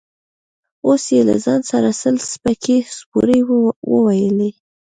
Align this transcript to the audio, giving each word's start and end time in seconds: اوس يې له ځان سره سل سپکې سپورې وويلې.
اوس 0.87 1.03
يې 1.15 1.21
له 1.29 1.35
ځان 1.43 1.61
سره 1.71 1.89
سل 2.01 2.15
سپکې 2.31 2.77
سپورې 2.97 3.39
وويلې. 3.91 4.51